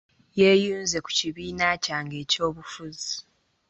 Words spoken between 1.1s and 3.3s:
kibiina kyange eky'ebyobufuzi.